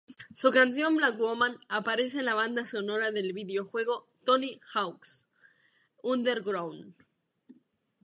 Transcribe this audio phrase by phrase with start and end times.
[0.33, 5.27] Su canción "Black Woman" aparece en la banda sonora del videojuego "Tony Hawk's
[6.01, 6.95] Underground".